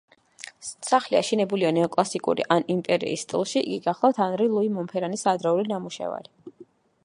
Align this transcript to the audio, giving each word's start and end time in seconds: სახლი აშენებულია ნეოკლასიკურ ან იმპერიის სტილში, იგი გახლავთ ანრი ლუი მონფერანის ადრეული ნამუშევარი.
სახლი 0.85 1.17
აშენებულია 1.19 1.69
ნეოკლასიკურ 1.77 2.41
ან 2.57 2.65
იმპერიის 2.77 3.27
სტილში, 3.27 3.63
იგი 3.65 3.79
გახლავთ 3.91 4.23
ანრი 4.29 4.49
ლუი 4.55 4.75
მონფერანის 4.79 5.29
ადრეული 5.35 5.71
ნამუშევარი. 5.73 6.35